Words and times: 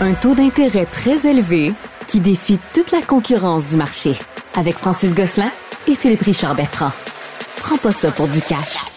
Un 0.00 0.12
taux 0.14 0.34
d'intérêt 0.34 0.86
très 0.86 1.26
élevé 1.28 1.72
qui 2.08 2.18
défie 2.18 2.58
toute 2.72 2.90
la 2.90 3.00
concurrence 3.00 3.66
du 3.66 3.76
marché. 3.76 4.18
Avec 4.56 4.76
Francis 4.76 5.14
Gosselin 5.14 5.50
et 5.86 5.94
Philippe 5.94 6.22
Richard 6.22 6.56
Bertrand. 6.56 6.90
Prends 7.58 7.78
pas 7.78 7.92
ça 7.92 8.10
pour 8.10 8.26
du 8.26 8.40
cash. 8.40 8.93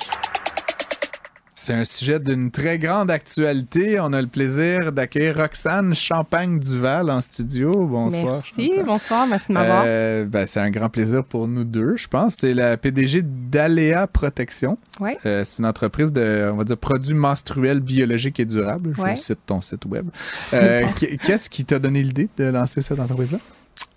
C'est 1.67 1.73
un 1.73 1.83
sujet 1.83 2.17
d'une 2.21 2.49
très 2.49 2.79
grande 2.79 3.11
actualité. 3.11 3.99
On 3.99 4.13
a 4.13 4.21
le 4.21 4.27
plaisir 4.29 4.93
d'accueillir 4.93 5.35
Roxane 5.35 5.93
Champagne-Duval 5.93 7.09
en 7.09 7.19
studio. 7.19 7.85
Bonsoir. 7.85 8.41
Merci, 8.57 8.71
bonsoir, 8.85 9.27
merci 9.27 9.49
de 9.49 9.53
m'avoir. 9.55 9.83
Euh, 9.85 10.23
ben, 10.23 10.45
c'est 10.45 10.61
un 10.61 10.69
grand 10.69 10.87
plaisir 10.87 11.25
pour 11.25 11.45
nous 11.49 11.65
deux, 11.65 11.97
je 11.97 12.07
pense. 12.07 12.35
C'est 12.39 12.53
la 12.53 12.77
PDG 12.77 13.21
d'Aléa 13.21 14.07
Protection. 14.07 14.77
Ouais. 15.01 15.17
Euh, 15.25 15.43
c'est 15.43 15.59
une 15.59 15.65
entreprise 15.65 16.13
de, 16.13 16.49
on 16.53 16.55
va 16.55 16.63
dire, 16.63 16.77
produits 16.77 17.13
menstruels 17.13 17.81
biologiques 17.81 18.39
et 18.39 18.45
durables. 18.45 18.93
Je 18.95 19.01
Ouais. 19.01 19.17
cite 19.17 19.39
ton 19.45 19.59
site 19.59 19.83
web. 19.87 20.07
Euh, 20.53 20.85
qu- 20.97 21.17
Qu'est-ce 21.25 21.49
qui 21.49 21.65
t'a 21.65 21.79
donné 21.79 22.01
l'idée 22.01 22.29
de 22.37 22.45
lancer 22.45 22.81
cette 22.81 23.01
entreprise-là? 23.01 23.39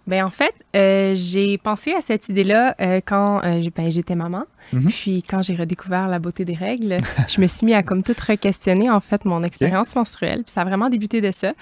Ben, 0.07 0.25
en 0.25 0.31
fait, 0.31 0.55
euh, 0.75 1.15
j'ai 1.15 1.57
pensé 1.59 1.93
à 1.93 2.01
cette 2.01 2.29
idée-là 2.29 2.75
euh, 2.81 3.01
quand 3.05 3.45
euh, 3.45 3.63
ben, 3.75 3.91
j'étais 3.91 4.17
maman. 4.17 4.45
Mhm. 4.73 4.87
Puis 4.87 5.23
quand 5.23 5.43
j'ai 5.43 5.55
redécouvert 5.55 6.09
la 6.09 6.19
beauté 6.19 6.45
des 6.45 6.55
règles, 6.55 6.97
je 7.29 7.41
me 7.41 7.47
suis 7.47 7.65
mis 7.65 7.75
à 7.75 7.83
comme 7.83 8.03
tout 8.03 8.15
re-questionner 8.15 8.91
en 8.91 9.01
fait 9.01 9.25
mon 9.25 9.45
expérience 9.45 9.95
menstruelle. 9.95 10.43
Puis 10.43 10.53
ça 10.53 10.63
a 10.63 10.65
vraiment 10.65 10.89
débuté 10.89 11.21
de 11.21 11.31
ça. 11.31 11.53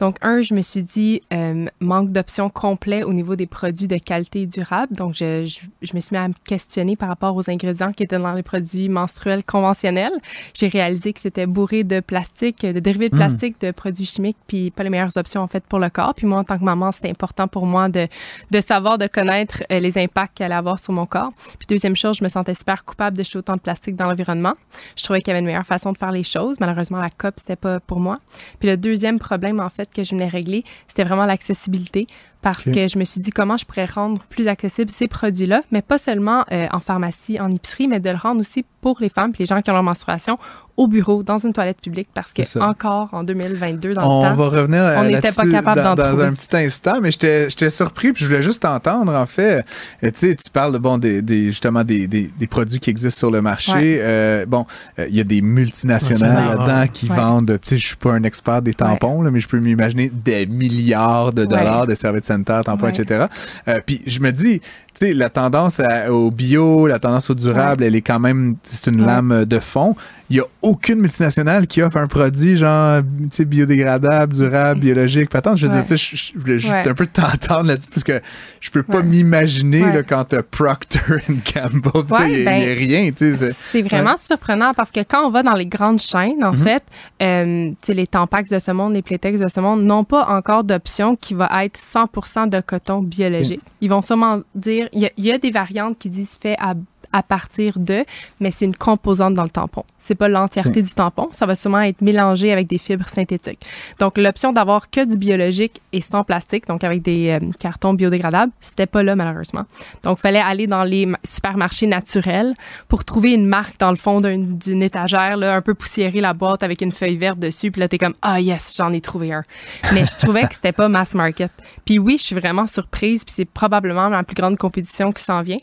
Donc 0.00 0.16
un, 0.22 0.42
je 0.42 0.54
me 0.54 0.60
suis 0.62 0.82
dit 0.82 1.22
euh, 1.32 1.66
manque 1.80 2.10
d'options 2.12 2.48
complets 2.50 3.02
au 3.02 3.12
niveau 3.12 3.36
des 3.36 3.46
produits 3.46 3.88
de 3.88 3.98
qualité 3.98 4.46
durable. 4.46 4.94
Donc 4.94 5.14
je, 5.14 5.44
je, 5.46 5.60
je 5.82 5.94
me 5.94 6.00
suis 6.00 6.14
mis 6.14 6.18
à 6.22 6.28
me 6.28 6.34
questionner 6.44 6.96
par 6.96 7.08
rapport 7.08 7.34
aux 7.36 7.50
ingrédients 7.50 7.92
qui 7.92 8.02
étaient 8.04 8.18
dans 8.18 8.32
les 8.34 8.42
produits 8.42 8.88
menstruels 8.88 9.44
conventionnels. 9.44 10.12
J'ai 10.54 10.68
réalisé 10.68 11.12
que 11.12 11.20
c'était 11.20 11.46
bourré 11.46 11.84
de 11.84 12.00
plastique, 12.00 12.64
de 12.64 12.78
dérivés 12.80 13.08
de 13.08 13.14
Mhm. 13.16 13.20
plastique, 13.20 13.60
de 13.60 13.70
produits 13.70 14.06
chimiques, 14.06 14.36
puis 14.46 14.70
pas 14.70 14.82
les 14.84 14.90
meilleures 14.90 15.16
options 15.16 15.40
en 15.42 15.48
fait 15.48 15.64
pour 15.64 15.78
le 15.78 15.90
corps. 15.90 16.14
Puis 16.14 16.26
moi 16.26 16.38
en 16.40 16.44
tant 16.44 16.58
que 16.58 16.64
maman, 16.64 16.92
c'était 16.92 17.10
important 17.10 17.48
pour 17.48 17.66
moi 17.66 17.88
de, 17.88 18.06
de 18.50 18.60
savoir, 18.60 18.98
de 18.98 19.06
connaître 19.06 19.62
euh, 19.72 19.78
les 19.80 19.98
impacts 19.98 20.36
qu'elle 20.38 20.46
allait 20.52 20.54
avoir 20.58 20.78
sur 20.78 20.92
mon 20.92 21.06
corps. 21.06 21.32
Puis 21.58 21.66
deuxième 21.68 21.96
chose, 21.96 22.18
je 22.18 22.24
me 22.24 22.28
sentais 22.28 22.54
super 22.54 22.84
coupable 22.84 23.16
de 23.16 23.22
jeter 23.24 23.38
autant 23.38 23.54
de 23.56 23.60
plastique 23.60 23.96
dans 23.96 24.06
l'environnement. 24.06 24.54
Je 24.96 25.02
trouvais 25.02 25.20
qu'il 25.20 25.28
y 25.28 25.30
avait 25.32 25.40
une 25.40 25.46
meilleure 25.46 25.66
façon 25.66 25.92
de 25.92 25.98
faire 25.98 26.12
les 26.12 26.22
choses. 26.22 26.60
Malheureusement, 26.60 26.98
la 26.98 27.10
COP, 27.10 27.34
c'était 27.38 27.56
pas 27.56 27.80
pour 27.80 28.00
moi. 28.00 28.18
Puis 28.60 28.68
le 28.68 28.76
deuxième 28.76 29.18
problème, 29.18 29.60
en 29.60 29.68
fait, 29.68 29.87
que 29.94 30.04
je 30.04 30.10
venais 30.10 30.28
régler, 30.28 30.64
c'était 30.86 31.04
vraiment 31.04 31.26
l'accessibilité. 31.26 32.06
Parce 32.40 32.64
que 32.64 32.86
je 32.86 32.98
me 32.98 33.04
suis 33.04 33.20
dit 33.20 33.32
comment 33.32 33.56
je 33.56 33.64
pourrais 33.64 33.84
rendre 33.84 34.22
plus 34.26 34.46
accessibles 34.46 34.92
ces 34.92 35.08
produits-là, 35.08 35.64
mais 35.72 35.82
pas 35.82 35.98
seulement 35.98 36.44
euh, 36.52 36.68
en 36.70 36.78
pharmacie, 36.78 37.40
en 37.40 37.50
épicerie, 37.50 37.88
mais 37.88 37.98
de 37.98 38.10
le 38.10 38.16
rendre 38.16 38.40
aussi 38.40 38.64
pour 38.80 38.98
les 39.00 39.08
femmes 39.08 39.32
puis 39.32 39.42
les 39.42 39.46
gens 39.46 39.60
qui 39.60 39.70
ont 39.70 39.74
leur 39.74 39.82
menstruation 39.82 40.38
au 40.76 40.86
bureau, 40.86 41.24
dans 41.24 41.38
une 41.38 41.52
toilette 41.52 41.80
publique, 41.80 42.08
parce 42.14 42.32
que 42.32 42.42
encore 42.60 43.08
en 43.10 43.24
2022, 43.24 43.94
dans 43.94 44.02
On 44.20 44.22
le 44.22 44.28
temps, 44.30 44.36
va 44.36 44.44
revenir 44.60 44.80
on 44.96 45.02
n'était 45.02 45.32
pas 45.32 45.44
capable 45.50 45.82
dans, 45.82 45.94
d'en 45.96 46.02
dans 46.04 46.08
trouver. 46.10 46.24
un 46.26 46.32
petit 46.34 46.56
instant, 46.56 47.00
mais 47.02 47.10
j'étais 47.10 47.68
surpris 47.70 48.12
puis 48.12 48.22
je 48.24 48.30
voulais 48.30 48.42
juste 48.44 48.62
t'entendre 48.62 49.12
en 49.12 49.26
fait. 49.26 49.64
Euh, 50.04 50.10
Tu 50.12 50.28
sais, 50.28 50.36
tu 50.36 50.48
parles 50.50 50.72
de 50.72 50.78
bon 50.78 50.96
des, 50.98 51.20
des- 51.20 51.46
justement 51.46 51.82
des, 51.82 52.06
des, 52.06 52.30
des 52.38 52.46
produits 52.46 52.78
qui 52.78 52.90
existent 52.90 53.18
sur 53.18 53.30
le 53.32 53.42
marché. 53.42 53.72
Ouais. 53.72 53.98
Euh, 54.00 54.46
bon, 54.46 54.66
euh, 55.00 55.06
il 55.08 55.16
y 55.16 55.20
a 55.20 55.24
des 55.24 55.42
multinationales 55.42 56.56
là-dedans 56.56 56.86
qui 56.92 57.08
Ouais. 57.10 57.16
vendent. 57.16 57.58
Tu 57.60 57.68
sais, 57.70 57.78
je 57.78 57.86
suis 57.88 57.96
pas 57.96 58.12
un 58.12 58.22
expert 58.22 58.62
des 58.62 58.74
tampons 58.74 59.22
là, 59.22 59.32
mais 59.32 59.40
je 59.40 59.48
peux 59.48 59.58
m'imaginer 59.58 60.10
des 60.14 60.46
milliards 60.46 61.32
de 61.32 61.44
dollars 61.44 61.80
Ouais. 61.82 61.86
de 61.88 61.94
serviettes 61.96 62.26
sanitaires, 62.26 62.62
tampons, 62.64 62.86
Ouais. 62.86 62.92
etc. 62.96 63.26
Euh, 63.66 63.80
puis 63.84 64.00
je 64.06 64.20
me 64.20 64.30
dis, 64.30 64.60
sais, 65.06 65.14
la 65.14 65.30
tendance 65.30 65.80
à- 65.80 66.12
au 66.12 66.30
bio, 66.30 66.86
la 66.86 66.98
tendance 66.98 67.30
au 67.30 67.34
durable, 67.34 67.84
elle 67.84 67.94
est 67.94 68.00
quand 68.02 68.20
même, 68.20 68.56
c'est 68.62 68.90
une 68.90 69.00
Ouais. 69.00 69.06
lame 69.06 69.44
de 69.44 69.58
fond. 69.58 69.94
Il 70.30 70.36
y 70.36 70.40
a 70.40 70.44
aucune 70.60 70.98
multinationale 71.00 71.66
qui 71.66 71.80
offre 71.80 71.96
un 71.96 72.06
produit 72.06 72.56
genre, 72.58 73.00
tu 73.32 73.46
biodégradable, 73.46 74.34
durable, 74.34 74.80
biologique. 74.80 75.30
Patente, 75.30 75.56
je 75.56 75.66
veux 75.66 75.72
Ouais. 75.74 75.82
dire, 75.82 75.96
tu 75.96 76.16
je- 76.16 76.38
voulais 76.38 76.58
juste 76.58 76.70
Ouais. 76.72 76.86
un 76.86 76.94
peu 76.94 77.06
t'entendre 77.06 77.68
là-dessus 77.68 77.90
parce 77.90 78.04
que 78.04 78.20
je 78.60 78.70
peux 78.70 78.82
pas 78.82 78.98
Ouais. 78.98 79.04
m'imaginer 79.04 79.82
quand 80.06 80.24
t'as 80.24 80.42
Procter 80.42 80.98
Gamble, 81.28 81.80
tu 81.92 82.14
il 82.26 82.38
y 82.40 82.42
a- 82.42 82.50
ben, 82.50 82.70
a 82.70 82.74
rien, 82.74 83.10
tu 83.10 83.36
c'est- 83.38 83.82
vraiment 83.82 84.16
surprenant 84.18 84.74
parce 84.74 84.90
que 84.92 85.00
quand 85.00 85.26
on 85.26 85.30
va 85.30 85.42
dans 85.42 85.54
les 85.54 85.66
grandes 85.66 86.00
chaînes, 86.00 86.44
en 86.44 86.52
Mhm. 86.52 86.58
fait, 86.58 86.82
euh, 87.22 87.70
tu 87.70 87.76
sais, 87.82 87.94
les 87.94 88.06
Tampax 88.06 88.50
de 88.50 88.58
ce 88.58 88.70
monde, 88.70 88.92
les 88.94 89.02
Playtex 89.02 89.40
de 89.40 89.48
ce 89.48 89.60
monde 89.60 89.82
n'ont 89.82 90.04
pas 90.04 90.26
encore 90.28 90.62
d'option 90.64 91.16
qui 91.16 91.32
va 91.34 91.48
être 91.64 91.78
100% 91.78 92.46
de 92.46 92.60
coton 92.60 93.00
biologique. 93.00 93.62
Ils 93.80 93.88
vont 93.88 94.02
sûrement 94.02 94.40
dire, 94.54 94.88
il 94.92 95.00
y, 95.00 95.06
a- 95.06 95.10
il 95.16 95.24
y 95.24 95.32
a 95.32 95.38
des 95.38 95.50
variantes 95.50 95.96
qui 95.98 96.10
disent 96.10 96.36
fait 96.40 96.56
à, 96.58 96.74
à 97.12 97.22
partir 97.22 97.78
de, 97.78 98.04
mais 98.40 98.50
c'est 98.50 98.64
une 98.64 98.76
composante 98.76 99.34
dans 99.34 99.44
le 99.44 99.50
tampon. 99.50 99.84
C'est 99.98 100.14
pas 100.14 100.28
l'entièreté 100.28 100.80
du 100.82 100.94
tampon. 100.94 101.28
Ça 101.32 101.44
va 101.44 101.54
sûrement 101.54 101.80
être 101.80 102.00
mélangé 102.00 102.50
avec 102.52 102.66
des 102.66 102.78
fibres 102.78 103.08
synthétiques. 103.08 103.60
Donc, 103.98 104.16
l'option 104.16 104.52
d'avoir 104.52 104.88
que 104.88 105.04
du 105.04 105.18
biologique 105.18 105.82
et 105.92 106.00
sans 106.00 106.24
plastique, 106.24 106.66
donc 106.66 106.82
avec 106.82 107.02
des 107.02 107.38
euh, 107.42 107.50
cartons 107.60 107.92
biodégradables, 107.92 108.52
c'était 108.60 108.86
pas 108.86 109.02
là, 109.02 109.14
malheureusement. 109.16 109.64
Donc, 110.04 110.18
il 110.18 110.22
fallait 110.22 110.38
aller 110.40 110.66
dans 110.66 110.84
les 110.84 111.04
ma- 111.04 111.18
supermarchés 111.24 111.86
naturels 111.86 112.54
pour 112.88 113.04
trouver 113.04 113.32
une 113.32 113.44
marque 113.46 113.78
dans 113.78 113.90
le 113.90 113.96
fond 113.96 114.20
d'un- 114.22 114.38
d'une 114.38 114.82
étagère, 114.82 115.36
là, 115.36 115.54
un 115.54 115.60
peu 115.60 115.74
poussiérée, 115.74 116.20
la 116.22 116.32
boîte 116.32 116.62
avec 116.62 116.80
une 116.80 116.92
feuille 116.92 117.16
verte 117.16 117.38
dessus. 117.38 117.70
Puis 117.70 117.80
là, 117.80 117.88
t'es 117.88 117.98
comme, 117.98 118.14
ah 118.22 118.40
yes, 118.40 118.74
j'en 118.78 118.92
ai 118.94 119.00
trouvé 119.02 119.32
un. 119.32 119.44
Mais 119.92 120.06
je 120.06 120.16
trouvais 120.16 120.46
que 120.48 120.54
c'était 120.54 120.72
pas 120.72 120.88
mass 120.88 121.14
market. 121.14 121.50
Puis 121.84 121.98
oui, 121.98 122.16
je 122.18 122.24
suis 122.24 122.34
vraiment 122.36 122.66
surprise. 122.66 123.24
Puis 123.24 123.34
c'est 123.34 123.44
probablement 123.44 124.08
la 124.08 124.22
plus 124.22 124.34
grande 124.34 124.56
compétition 124.56 125.12
qui 125.12 125.22
s'en 125.22 125.42
vient. 125.42 125.58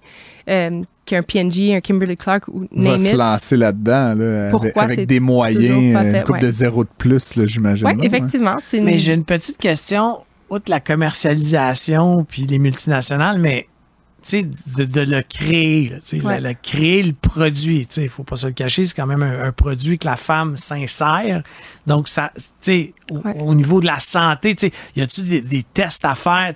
Euh, 0.49 0.81
qu'un 1.05 1.21
P&G, 1.21 1.75
un 1.75 1.81
Kimberly 1.81 2.17
Clark 2.17 2.47
ou 2.47 2.67
On 2.75 2.83
va 2.83 2.97
se 2.97 3.15
lancer 3.15 3.57
là-dedans, 3.57 4.15
là, 4.15 4.41
avec, 4.41 4.51
Pourquoi? 4.51 4.83
avec 4.83 4.99
c'est 4.99 5.05
des 5.05 5.19
moyens, 5.19 5.95
euh, 5.95 6.11
fait, 6.11 6.17
une 6.17 6.23
coupe 6.23 6.35
ouais. 6.35 6.41
de 6.41 6.51
zéro 6.51 6.83
de 6.83 6.89
plus, 6.97 7.35
là, 7.35 7.45
j'imagine. 7.45 7.87
Oui, 7.87 7.93
effectivement. 8.01 8.55
C'est 8.65 8.79
une... 8.79 8.85
Mais 8.85 8.97
j'ai 8.97 9.13
une 9.13 9.25
petite 9.25 9.57
question, 9.57 10.17
outre 10.49 10.69
la 10.69 10.79
commercialisation 10.79 12.23
puis 12.23 12.45
les 12.45 12.59
multinationales, 12.59 13.39
mais 13.39 13.67
de, 14.33 14.85
de 14.85 15.01
le 15.01 15.21
créer, 15.21 15.89
là, 15.89 15.97
Ouais. 16.23 16.39
le, 16.41 16.49
le 16.49 16.55
créer 16.61 17.03
le 17.03 17.13
produit, 17.13 17.87
il 17.97 18.09
faut 18.09 18.23
pas 18.23 18.35
se 18.35 18.47
le 18.47 18.53
cacher, 18.53 18.85
c'est 18.85 18.93
quand 18.95 19.05
même 19.05 19.23
un, 19.23 19.43
un 19.43 19.51
produit 19.51 19.97
que 19.97 20.05
la 20.07 20.15
femme 20.17 20.57
s'insère. 20.57 21.43
Donc, 21.87 22.07
ça, 22.07 22.31
au, 23.11 23.21
au 23.39 23.55
niveau 23.55 23.79
de 23.81 23.85
la 23.85 23.99
santé, 23.99 24.55
y 24.95 25.01
a-tu 25.01 25.21
des, 25.21 25.41
des 25.41 25.63
tests 25.63 26.05
à 26.05 26.15
faire? 26.15 26.51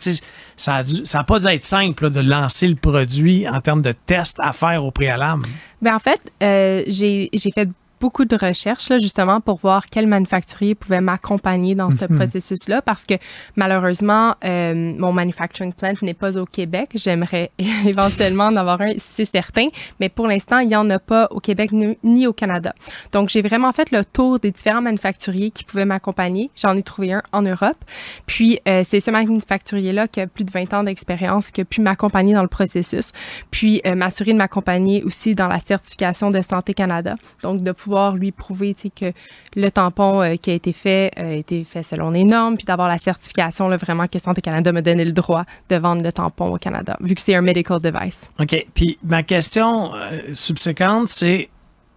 Ça 0.58 0.76
a, 0.76 0.84
dû- 0.84 1.06
ça 1.06 1.20
a 1.20 1.24
pas 1.24 1.40
dû 1.40 1.48
être 1.48 1.64
simple 1.64 2.06
là, 2.06 2.10
de 2.10 2.20
lancer 2.22 2.68
le 2.68 2.76
produit 2.76 3.48
en 3.48 3.62
termes 3.62 3.82
de 3.82 3.94
tests 3.94 4.40
à 4.40 4.52
faire 4.54 4.84
au 4.84 4.92
préalable. 4.92 5.44
Ben, 5.82 5.96
en 5.96 6.00
fait, 6.00 6.20
euh, 6.44 6.84
j'ai 6.88 7.30
j'ai 7.32 7.52
fait 7.52 7.70
beaucoup 8.00 8.26
de 8.26 8.36
recherches 8.36 8.90
là, 8.90 8.98
justement 8.98 9.42
pour 9.42 9.58
voir 9.58 9.88
quel 9.90 10.08
manufacturier 10.08 10.76
pouvait 10.76 11.02
m'accompagner 11.02 11.76
dans 11.76 11.92
ce 11.92 12.06
processus-là 12.06 12.82
parce 12.82 13.06
que 13.06 13.16
malheureusement, 13.56 14.36
euh, 14.44 14.94
mon 14.98 15.12
manufacturing 15.12 15.74
plant 15.74 15.94
n'est 16.02 16.14
pas 16.14 16.38
au 16.38 16.46
Québec. 16.46 16.92
J'aimerais 16.96 17.52
éventuellement 17.86 18.46
en 18.46 18.56
avoir 18.56 18.82
un, 18.82 18.94
c'est 18.98 19.26
certain, 19.26 19.68
mais 20.00 20.10
pour 20.10 20.28
l'instant, 20.28 20.60
il 20.60 20.70
n'y 20.70 20.76
en 20.76 20.90
a 20.90 21.00
pas 21.00 21.28
au 21.32 21.40
Québec 21.40 21.72
ni, 21.72 21.98
ni 22.04 22.28
au 22.28 22.34
Canada. 22.34 22.74
Donc, 23.12 23.30
j'ai 23.30 23.42
vraiment 23.42 23.72
fait 23.72 23.92
le 23.92 24.04
tour 24.06 24.40
des 24.40 24.52
différents 24.52 24.82
manufacturiers 24.82 25.52
qui 25.52 25.64
pouvaient 25.64 25.86
m'accompagner. 25.86 26.50
J'en 26.56 26.76
ai 26.76 26.84
trouvé 26.84 27.14
un 27.14 27.22
en 27.32 27.42
Europe. 27.42 27.78
Puis, 28.26 28.60
euh, 28.68 28.82
c'est 28.84 29.00
ce 29.00 29.12
manufacturier-là 29.12 30.08
qui 30.08 30.22
a 30.22 30.28
plus 30.28 30.44
de 30.44 30.52
20 30.52 30.74
ans 30.74 30.84
d'expérience 30.84 31.52
qui 31.52 31.62
a 31.62 31.66
pu 31.66 31.82
m'accompagner 31.82 32.34
dans 32.34 32.42
le 32.42 32.48
processus. 32.48 33.12
Puis, 33.52 33.82
euh, 33.86 33.96
m'assurer 33.96 34.34
de 34.34 34.38
m'accompagner 34.38 35.04
aussi 35.04 35.36
dans 35.36 35.48
la 35.48 35.60
certification 35.60 36.32
de 36.32 36.42
Santé 36.42 36.74
Canada. 36.74 37.16
Donc, 37.44 37.62
de 37.62 37.72
pouvoir 37.72 37.89
lui 38.16 38.32
prouver 38.32 38.74
que 38.74 39.12
le 39.56 39.70
tampon 39.70 40.22
euh, 40.22 40.36
qui 40.36 40.52
a 40.52 40.54
été 40.54 40.74
fait 40.74 41.12
euh, 41.18 41.32
a 41.32 41.34
été 41.34 41.64
fait 41.64 41.84
selon 41.84 42.10
les 42.12 42.24
normes, 42.24 42.56
puis 42.56 42.66
d'avoir 42.66 42.88
la 42.88 42.98
certification 42.98 43.68
là, 43.68 43.78
vraiment 43.78 44.08
que 44.08 44.20
Santé 44.20 44.42
Canada 44.42 44.72
me 44.72 44.82
donnait 44.82 45.06
le 45.06 45.12
droit 45.12 45.44
de 45.70 45.76
vendre 45.76 46.04
le 46.04 46.12
tampon 46.12 46.54
au 46.54 46.58
Canada, 46.58 46.98
vu 47.02 47.16
que 47.16 47.22
c'est 47.22 47.36
un 47.36 47.42
medical 47.42 47.80
device. 47.82 48.30
OK. 48.40 48.66
Puis 48.74 48.98
ma 49.04 49.24
question 49.24 49.94
euh, 49.96 50.34
subséquente, 50.34 51.08
c'est 51.08 51.50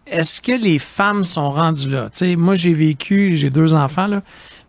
est-ce 0.06 0.40
que 0.40 0.52
les 0.52 0.78
femmes 0.78 1.24
sont 1.24 1.50
rendues 1.50 1.90
là? 1.90 2.10
Tu 2.10 2.18
sais, 2.18 2.36
moi, 2.36 2.54
j'ai 2.54 2.74
vécu, 2.74 3.36
j'ai 3.36 3.50
deux 3.50 3.72
enfants, 3.72 4.06
là. 4.06 4.22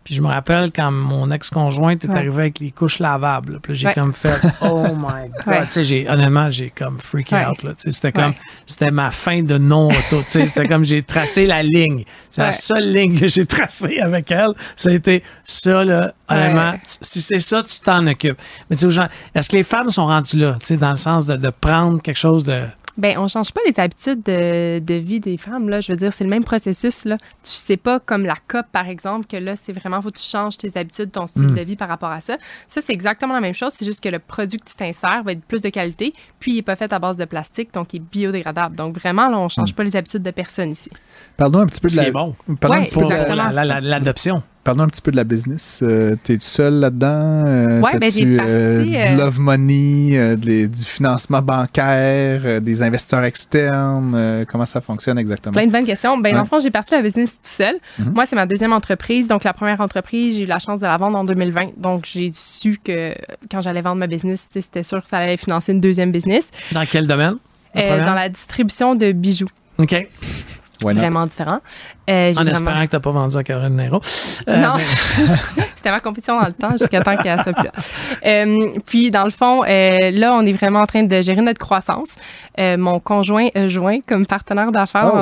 Puis 0.04 0.14
je 0.14 0.20
me 0.20 0.26
rappelle 0.28 0.70
quand 0.70 0.90
mon 0.90 1.30
ex-conjointe 1.30 2.04
est 2.04 2.08
Ouais. 2.08 2.16
arrivée 2.16 2.42
avec 2.42 2.58
les 2.60 2.70
couches 2.70 2.98
lavables. 2.98 3.58
Puis 3.60 3.74
j'ai 3.74 3.86
Ouais. 3.86 3.94
comme 3.94 4.12
fait 4.12 4.38
Oh 4.60 4.84
my 4.96 5.30
God. 5.30 5.46
Ouais. 5.46 5.64
Tu 5.64 5.72
sais, 5.72 5.84
j'ai, 5.84 6.08
honnêtement, 6.08 6.50
j'ai 6.50 6.68
comme 6.70 7.00
freak 7.00 7.32
out. 7.32 7.62
Là. 7.62 7.70
Tu 7.72 7.76
sais, 7.84 7.92
c'était 7.92 8.12
comme 8.12 8.34
c'était 8.66 8.90
ma 8.90 9.10
fin 9.10 9.42
de 9.42 9.56
non-auto. 9.56 10.22
Tu 10.24 10.24
sais, 10.26 10.46
c'était 10.46 10.68
comme 10.68 10.84
j'ai 10.84 11.02
tracé 11.02 11.46
la 11.46 11.62
ligne. 11.62 12.04
C'est 12.30 12.42
la 12.42 12.52
seule 12.52 12.92
ligne 12.92 13.18
que 13.18 13.28
j'ai 13.28 13.46
tracée 13.46 13.98
avec 13.98 14.30
elle. 14.30 14.52
Ça 14.76 14.90
a 14.90 14.92
été 14.92 15.22
ça, 15.42 15.84
là. 15.84 16.12
Honnêtement, 16.28 16.72
tu- 16.74 16.96
si 17.00 17.20
c'est 17.22 17.40
ça, 17.40 17.62
tu 17.62 17.80
t'en 17.80 18.06
occupes. 18.06 18.40
Mais 18.68 18.76
tu 18.76 18.90
sais, 18.90 19.00
est-ce 19.34 19.48
que 19.48 19.56
les 19.56 19.62
femmes 19.62 19.90
sont 19.90 20.06
rendues 20.06 20.36
là? 20.36 20.56
Tu 20.60 20.66
sais, 20.66 20.76
dans 20.76 20.90
le 20.90 20.96
sens 20.96 21.26
de, 21.26 21.36
de 21.36 21.48
prendre 21.50 22.00
quelque 22.02 22.18
chose 22.18 22.44
de. 22.44 22.60
Ben, 22.96 23.18
on 23.18 23.26
change 23.26 23.52
pas 23.52 23.60
les 23.66 23.80
habitudes 23.80 24.22
de, 24.22 24.78
de 24.78 24.94
vie 24.94 25.18
des 25.18 25.36
femmes, 25.36 25.68
là. 25.68 25.80
Je 25.80 25.90
veux 25.92 25.96
dire, 25.98 26.12
c'est 26.12 26.22
le 26.22 26.30
même 26.30 26.44
processus, 26.44 27.04
là. 27.04 27.16
Tu 27.18 27.50
sais 27.50 27.76
pas 27.76 27.98
comme 27.98 28.24
la 28.24 28.36
COP, 28.46 28.66
par 28.70 28.88
exemple, 28.88 29.26
que 29.26 29.36
là, 29.36 29.56
c'est 29.56 29.72
vraiment, 29.72 30.00
faut 30.00 30.10
que 30.12 30.18
tu 30.18 30.28
changes 30.28 30.56
tes 30.56 30.78
habitudes, 30.78 31.10
ton 31.10 31.26
style 31.26 31.48
Mm. 31.48 31.54
de 31.56 31.60
vie 31.62 31.76
par 31.76 31.88
rapport 31.88 32.10
à 32.10 32.20
ça. 32.20 32.36
Ça, 32.68 32.80
c'est 32.80 32.92
exactement 32.92 33.34
la 33.34 33.40
même 33.40 33.52
chose. 33.54 33.72
C'est 33.72 33.84
juste 33.84 34.02
que 34.02 34.08
le 34.08 34.20
produit 34.20 34.58
que 34.58 34.64
tu 34.64 34.76
t'insères 34.76 35.22
va 35.24 35.32
être 35.32 35.42
plus 35.44 35.60
de 35.60 35.70
qualité, 35.70 36.12
puis 36.38 36.52
il 36.52 36.58
est 36.58 36.62
pas 36.62 36.76
fait 36.76 36.92
à 36.92 36.98
base 37.00 37.16
de 37.16 37.24
plastique, 37.24 37.74
donc 37.74 37.92
il 37.94 37.96
est 37.96 38.04
biodégradable. 38.12 38.76
Donc, 38.76 38.96
vraiment, 38.96 39.28
là, 39.28 39.38
on 39.38 39.48
change 39.48 39.72
Mm. 39.72 39.74
pas 39.74 39.82
les 39.84 39.96
habitudes 39.96 40.22
de 40.22 40.30
personne 40.30 40.70
ici. 40.70 40.90
Parlons 41.36 41.60
un 41.60 41.66
petit 41.66 41.80
peu 41.80 41.88
de 41.88 41.96
la. 41.96 42.10
bon. 42.12 42.36
Parlons 42.60 42.76
un 42.76 42.84
petit 42.84 42.94
peu 42.94 43.00
Pour 43.00 43.10
de 43.10 43.14
la- 43.14 43.20
Exactement. 43.22 43.50
la- 43.50 43.64
la- 43.64 43.80
la- 43.80 43.80
l'adoption. 43.80 44.42
Parlons 44.64 44.84
un 44.84 44.88
petit 44.88 45.02
peu 45.02 45.10
de 45.10 45.16
la 45.16 45.24
business. 45.24 45.80
Euh, 45.82 46.16
T'es 46.22 46.38
tu 46.38 46.46
seul 46.46 46.74
là-dedans? 46.80 47.44
Euh, 47.46 47.80
Ouais, 47.80 47.98
ben, 47.98 48.10
j'ai 48.10 48.36
parti, 48.36 48.50
euh, 48.50 48.84
du 48.84 48.96
euh, 48.96 49.16
love 49.16 49.38
money, 49.38 50.10
euh, 50.18 50.36
des- 50.36 50.66
du 50.66 50.82
financement 50.84 51.42
bancaire, 51.42 52.40
euh, 52.44 52.60
des 52.60 52.82
investisseurs 52.82 53.24
externes? 53.24 54.14
euh, 54.16 54.44
comment 54.48 54.66
ça 54.66 54.80
fonctionne 54.80 55.18
exactement? 55.18 55.52
Plein 55.52 55.66
de 55.66 55.72
bonnes 55.72 55.84
questions. 55.84 56.16
Ben, 56.18 56.30
Ouais. 56.30 56.32
dans 56.36 56.40
le 56.42 56.46
fond, 56.48 56.60
j'ai 56.60 56.70
parti 56.70 56.94
la 56.94 57.02
business 57.02 57.34
tout 57.34 57.40
seul. 57.44 57.76
Mhm. 57.98 58.12
Moi, 58.14 58.26
c'est 58.26 58.36
ma 58.36 58.46
deuxième 58.46 58.72
entreprise. 58.72 59.28
Donc, 59.28 59.44
la 59.44 59.52
première 59.52 59.80
entreprise, 59.80 60.36
j'ai 60.36 60.44
eu 60.44 60.46
la 60.46 60.58
chance 60.58 60.80
de 60.80 60.86
la 60.86 60.96
vendre 60.96 61.18
en 61.18 61.24
2020. 61.24 61.70
Donc, 61.76 62.06
j'ai 62.06 62.30
su 62.32 62.78
que 62.82 63.14
quand 63.50 63.60
j'allais 63.62 63.82
vendre 63.82 63.96
ma 63.96 64.06
business, 64.06 64.48
c'était 64.50 64.82
sûr 64.82 65.02
que 65.02 65.08
ça 65.08 65.18
allait 65.18 65.36
financer 65.36 65.72
une 65.72 65.80
deuxième 65.80 66.10
business 66.10 66.50
Dans 66.72 66.84
quel 66.90 67.06
domaine? 67.06 67.34
La 67.74 67.82
euh, 67.82 68.06
dans 68.06 68.14
la 68.14 68.28
distribution 68.28 68.94
de 68.94 69.12
bijoux. 69.12 69.48
OK. 69.78 70.06
Vraiment 70.92 71.26
différent. 71.26 71.58
Euh, 72.10 72.30
En 72.30 72.34
vraiment- 72.34 72.50
espérant 72.50 72.84
que 72.84 72.90
tu 72.90 72.96
n'as 72.96 73.00
pas 73.00 73.10
vendu 73.10 73.36
à 73.36 73.42
Caroline 73.42 73.76
Nero. 73.76 74.00
Euh, 74.48 74.56
non, 74.60 74.74
mais- 74.76 74.84
c'était 75.76 75.90
ma 75.90 76.00
compétition 76.00 76.38
dans 76.38 76.46
le 76.46 76.52
temps 76.52 76.72
jusqu'à 76.78 77.02
temps 77.02 77.16
qu'elle 77.16 77.42
soit 77.42 77.52
plus 77.54 77.64
là. 77.64 77.72
Euh, 78.26 78.66
puis, 78.86 79.10
dans 79.10 79.24
le 79.24 79.30
fond, 79.30 79.62
euh, 79.64 80.10
là, 80.10 80.34
on 80.34 80.44
est 80.44 80.52
vraiment 80.52 80.80
en 80.80 80.86
train 80.86 81.02
de 81.04 81.22
gérer 81.22 81.40
notre 81.40 81.58
croissance. 81.60 82.16
Euh, 82.58 82.76
mon 82.76 83.00
conjoint 83.00 83.48
a 83.54 83.68
joint 83.68 84.00
comme 84.06 84.26
partenaire 84.26 84.70
d'affaires 84.72 85.10
Oh, 85.14 85.16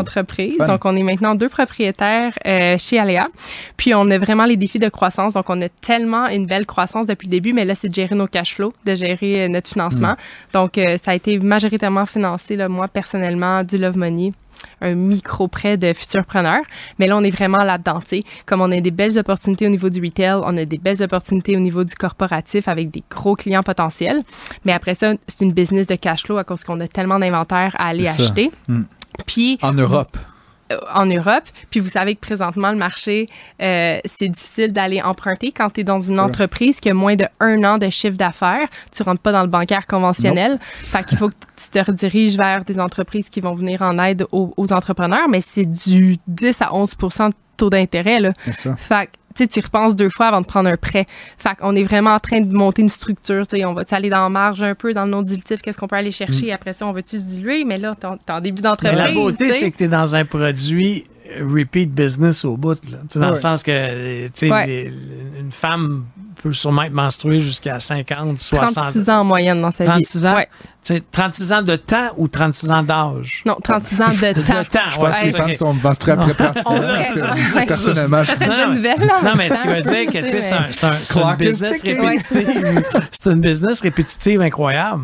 fun. 0.58 0.66
Donc, 0.66 0.84
on 0.84 0.96
est 0.96 1.02
maintenant 1.02 1.34
deux 1.34 1.48
propriétaires 1.48 2.32
euh, 2.46 2.76
chez 2.78 2.98
Aléa. 2.98 3.26
Puis, 3.76 3.94
on 3.94 4.10
a 4.10 4.18
vraiment 4.18 4.44
les 4.44 4.56
défis 4.56 4.78
de 4.78 4.88
croissance. 4.88 5.34
Donc, 5.34 5.48
on 5.50 5.60
a 5.62 5.68
tellement 5.68 6.26
une 6.28 6.46
belle 6.46 6.66
croissance 6.66 7.06
depuis 7.06 7.26
le 7.26 7.32
début, 7.32 7.52
mais 7.52 7.64
là, 7.64 7.74
c'est 7.74 7.88
de 7.88 7.94
gérer 7.94 8.14
nos 8.14 8.26
cash 8.26 8.54
flows, 8.54 8.72
de 8.84 8.94
gérer 8.94 9.48
notre 9.48 9.68
financement. 9.68 10.16
Donc, 10.52 10.78
euh, 10.78 10.96
ça 11.02 11.12
a 11.12 11.14
été 11.14 11.38
majoritairement 11.38 12.06
financé, 12.06 12.56
là, 12.56 12.68
moi, 12.68 12.88
personnellement, 12.88 13.62
du 13.62 13.76
Love 13.78 13.96
Money 13.96 14.32
un 14.80 14.94
micro-prêt 14.94 15.76
de 15.76 15.92
futurs 15.92 16.24
preneurs. 16.24 16.62
Mais 16.98 17.06
là, 17.06 17.16
on 17.16 17.22
est 17.22 17.30
vraiment 17.30 17.64
là-dedans. 17.64 18.00
Comme 18.46 18.60
on 18.60 18.70
a 18.70 18.80
des 18.80 18.90
belles 18.90 19.18
opportunités 19.18 19.66
au 19.66 19.70
niveau 19.70 19.88
du 19.88 20.00
retail, 20.00 20.40
on 20.44 20.56
a 20.56 20.64
des 20.64 20.78
belles 20.78 21.02
opportunités 21.02 21.56
au 21.56 21.60
niveau 21.60 21.84
du 21.84 21.94
corporatif 21.94 22.68
avec 22.68 22.90
des 22.90 23.02
gros 23.10 23.34
clients 23.34 23.62
potentiels. 23.62 24.22
Mais 24.64 24.72
après 24.72 24.94
ça, 24.94 25.12
c'est 25.26 25.44
une 25.44 25.52
business 25.52 25.86
de 25.86 25.94
cash 25.94 26.24
flow 26.24 26.36
à 26.38 26.44
cause 26.44 26.64
qu'on 26.64 26.80
a 26.80 26.88
tellement 26.88 27.18
d'inventaire 27.18 27.74
à 27.78 27.88
aller 27.88 28.08
acheter. 28.08 28.50
Mm. 28.68 28.82
Puis, 29.26 29.58
En 29.62 29.72
Europe. 29.72 30.16
Euh, 30.72 30.78
en 30.94 31.06
Europe. 31.06 31.44
Puis 31.70 31.80
vous 31.80 31.88
savez 31.88 32.14
que 32.14 32.20
présentement, 32.20 32.70
le 32.70 32.78
marché, 32.78 33.26
euh, 33.60 33.98
c'est 34.04 34.28
difficile 34.28 34.72
d'aller 34.72 35.00
emprunter 35.02 35.52
quand 35.52 35.70
tu 35.70 35.80
es 35.80 35.84
dans 35.84 36.00
une 36.00 36.20
entreprise 36.20 36.80
qui 36.80 36.90
a 36.90 36.94
moins 36.94 37.16
de 37.16 37.26
un 37.40 37.62
an 37.64 37.78
de 37.78 37.88
chiffre 37.90 38.16
d'affaires. 38.16 38.68
Tu 38.90 39.02
rentres 39.02 39.20
pas 39.20 39.32
dans 39.32 39.42
le 39.42 39.48
bancaire 39.48 39.86
conventionnel. 39.86 40.58
Fait 40.60 41.04
qu'il 41.04 41.18
faut 41.18 41.28
que 41.28 41.34
tu 41.56 41.70
te 41.70 41.78
rediriges 41.78 42.36
vers 42.36 42.64
des 42.64 42.78
entreprises 42.78 43.28
qui 43.30 43.40
vont 43.40 43.54
venir 43.54 43.82
en 43.82 43.98
aide 43.98 44.26
aux, 44.32 44.52
aux 44.56 44.72
entrepreneurs, 44.72 45.28
mais 45.28 45.40
c'est 45.40 45.64
du 45.64 46.16
10 46.26 46.62
à 46.62 46.74
11 46.74 46.90
de 46.90 47.32
taux 47.56 47.70
d'intérêt. 47.70 48.32
Fait 48.76 49.06
que, 49.06 49.12
tu 49.34 49.60
repenses 49.60 49.96
deux 49.96 50.08
fois 50.10 50.26
avant 50.26 50.40
de 50.40 50.46
prendre 50.46 50.68
un 50.68 50.76
prêt. 50.76 51.06
Fait 51.36 51.54
qu'on 51.56 51.74
est 51.74 51.84
vraiment 51.84 52.10
en 52.14 52.20
train 52.20 52.40
de 52.40 52.52
monter 52.54 52.82
une 52.82 52.88
structure. 52.88 53.46
Tu 53.46 53.56
sais, 53.58 53.64
on 53.64 53.74
va 53.74 53.82
aller 53.90 54.10
dans 54.10 54.22
la 54.22 54.28
marge 54.28 54.62
un 54.62 54.74
peu, 54.74 54.94
dans 54.94 55.04
le 55.04 55.10
non-dilutif, 55.10 55.60
qu'est-ce 55.62 55.78
qu'on 55.78 55.88
peut 55.88 55.96
aller 55.96 56.10
chercher. 56.10 56.52
Après 56.52 56.72
ça, 56.72 56.86
on 56.86 56.92
va-tu 56.92 57.18
se 57.18 57.24
diluer? 57.24 57.64
Mais 57.64 57.78
là, 57.78 57.94
t'es 57.98 58.06
en- 58.32 58.40
début 58.40 58.62
d'entreprise. 58.62 58.98
la 58.98 59.12
beauté, 59.12 59.50
c'est 59.50 59.70
que 59.70 59.76
tu 59.76 59.84
es 59.84 59.88
dans 59.88 60.14
un 60.16 60.24
produit 60.24 61.04
repeat 61.40 61.90
business 61.92 62.44
au 62.44 62.56
bout. 62.56 62.78
Là. 62.90 62.98
Dans 63.14 63.30
le 63.30 63.36
sens 63.36 63.62
que 63.62 63.70
Ouais. 64.50 64.66
les- 64.66 64.92
une 65.40 65.52
femme 65.52 66.04
peut 66.42 66.52
sûrement 66.52 66.82
être 66.82 66.92
menstruée 66.92 67.40
jusqu'à 67.40 67.78
50, 67.78 68.38
60. 68.38 68.74
36 68.74 69.08
ans 69.08 69.20
en 69.20 69.24
moyenne 69.24 69.60
dans 69.62 69.70
sa 69.70 69.84
vie. 69.84 69.90
36 69.90 70.26
ans? 70.26 70.34
Ouais. 70.34 70.48
Tu 70.84 70.94
sais, 70.94 71.02
36 71.12 71.52
ans 71.52 71.62
de 71.62 71.76
temps 71.76 72.08
ou 72.16 72.26
36 72.26 72.70
ans 72.72 72.82
d'âge? 72.82 73.44
Non, 73.46 73.56
36 73.62 74.00
ans 74.02 74.08
de 74.08 74.14
temps. 74.14 74.18
De 74.58 74.64
temps, 74.64 74.80
Je 74.90 74.98
ouais, 74.98 75.04
pense 75.06 75.10
que 75.10 75.14
c'est 75.20 75.24
les 75.26 75.30
femmes 75.32 75.54
sont 75.54 75.74
menstruées 75.74 76.12
après 76.12 76.34
36 76.34 76.62
On 76.66 76.70
ans. 76.76 76.82
serait- 76.82 77.20
parce 77.24 77.50
que 77.52 77.56
ouais. 77.58 77.66
Personnellement, 77.66 78.24
Ça 78.24 78.32
je 78.34 78.44
serait 78.44 78.44
une 78.46 78.64
bonne 78.66 78.74
nouvelle. 78.74 79.00
là. 79.06 79.14
Non, 79.24 79.32
mais 79.36 79.50
ce 79.50 79.62
qui 79.62 79.68
veut 79.68 79.80
dire 79.82 80.06
que 80.06 80.18
tu 80.24 80.28
sais, 80.30 80.40
c'est 80.40 80.52
un- 80.52 80.66
c'est 80.70 80.86
un- 80.86 80.92
c'est 80.92 81.20
une 81.20 81.36
business 81.36 81.82
répétitive. 81.82 82.82
C'est 83.12 83.30
une 83.30 83.40
business 83.40 83.80
répétitive 83.80 84.40
incroyable. 84.40 85.02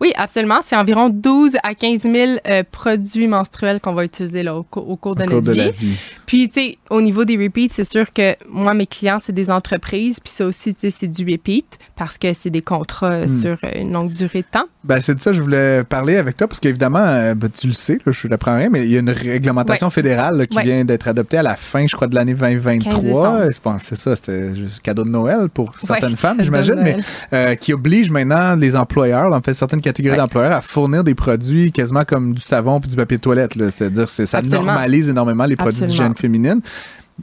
Oui, 0.00 0.12
absolument. 0.16 0.58
C'est 0.62 0.76
environ 0.76 1.08
12 1.08 1.56
à 1.62 1.74
15 1.74 2.02
000 2.02 2.14
euh, 2.46 2.62
produits 2.70 3.28
menstruels 3.28 3.80
qu'on 3.80 3.94
va 3.94 4.04
utiliser 4.04 4.42
là, 4.42 4.54
au, 4.56 4.62
cou- 4.62 4.80
au 4.80 4.96
cours 4.96 5.14
de 5.16 5.22
au 5.22 5.26
cours 5.26 5.34
notre 5.36 5.46
de 5.46 5.52
vie. 5.52 5.58
la 5.58 5.70
vie. 5.70 5.96
Puis, 6.26 6.48
tu 6.48 6.54
sais, 6.60 6.78
au 6.90 7.00
niveau 7.00 7.24
des 7.24 7.36
repeats, 7.36 7.68
c'est 7.72 7.84
sûr 7.84 8.10
que 8.12 8.34
moi, 8.48 8.74
mes 8.74 8.86
clients, 8.86 9.18
c'est 9.22 9.32
des 9.32 9.50
entreprises. 9.50 10.20
Puis 10.20 10.32
ça 10.32 10.46
aussi, 10.46 10.74
tu 10.74 10.80
sais, 10.82 10.90
c'est 10.90 11.06
du 11.06 11.24
repeat 11.30 11.78
parce 11.96 12.18
que 12.18 12.32
c'est 12.34 12.50
des 12.50 12.60
contrats 12.62 13.12
euh, 13.12 13.24
Hmm. 13.26 13.28
sur 13.28 13.56
euh, 13.64 13.80
une 13.80 13.92
longue 13.92 14.12
durée 14.12 14.42
de 14.42 14.46
temps. 14.50 14.66
Ben, 14.84 15.00
c'est 15.00 15.14
de 15.14 15.20
ça 15.20 15.30
que 15.30 15.36
je 15.36 15.42
voulais 15.42 15.82
parler 15.82 16.16
avec 16.16 16.36
toi, 16.36 16.46
parce 16.46 16.60
qu'évidemment, 16.60 16.98
euh, 17.00 17.34
ben, 17.34 17.48
tu 17.50 17.66
le 17.68 17.72
sais, 17.72 17.98
là, 18.04 18.12
je 18.12 18.28
l'apprends 18.28 18.54
rien, 18.56 18.68
mais 18.70 18.84
il 18.84 18.92
y 18.92 18.96
a 18.96 19.00
une 19.00 19.10
réglementation 19.10 19.90
fédérale 19.90 20.36
là, 20.38 20.46
qui 20.46 20.56
Ouais. 20.58 20.62
vient 20.64 20.84
d'être 20.84 21.08
adoptée 21.08 21.38
à 21.38 21.42
la 21.42 21.56
fin, 21.56 21.86
je 21.86 21.96
crois, 21.96 22.06
de 22.06 22.14
l'année 22.14 22.34
15 22.34 22.40
2023. 22.40 23.46
décembre. 23.46 23.78
C'est 23.80 23.96
ça, 23.96 24.14
c'était 24.14 24.54
juste 24.54 24.80
cadeau 24.82 25.04
de 25.04 25.08
Noël 25.08 25.48
pour 25.52 25.72
certaines 25.78 26.10
Ouais, 26.10 26.16
femmes, 26.16 26.36
j'imagine, 26.40 26.80
mais 26.82 26.96
euh, 27.32 27.54
qui 27.56 27.72
oblige 27.72 28.10
maintenant 28.10 28.54
les 28.56 28.76
employeurs, 28.76 29.28
là, 29.30 29.36
en 29.38 29.42
fait, 29.42 29.54
certaines 29.54 29.80
catégories 29.86 30.16
Ouais. 30.16 30.22
d'employeurs 30.22 30.52
à 30.52 30.60
fournir 30.60 31.02
des 31.04 31.14
produits 31.14 31.72
quasiment 31.72 32.04
comme 32.04 32.34
du 32.34 32.42
savon 32.42 32.80
puis 32.80 32.90
du 32.90 32.96
papier 32.96 33.16
de 33.16 33.22
toilette. 33.22 33.52
C'est-à-dire 33.56 34.10
c'est 34.10 34.26
ça 34.26 34.38
Absolument. 34.38 34.64
normalise 34.66 35.08
énormément 35.08 35.44
les 35.46 35.56
produits 35.56 35.82
d'hygiène 35.82 36.14
féminine. 36.14 36.60